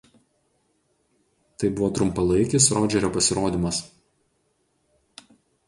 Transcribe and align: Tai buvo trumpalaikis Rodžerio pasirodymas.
Tai 1.57 1.69
buvo 1.75 1.91
trumpalaikis 1.99 2.71
Rodžerio 2.79 3.13
pasirodymas. 3.19 3.85